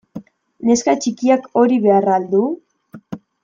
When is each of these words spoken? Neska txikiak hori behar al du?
Neska 0.69 0.95
txikiak 1.03 1.47
hori 1.61 1.79
behar 1.87 2.11
al 2.17 2.29
du? 2.35 2.43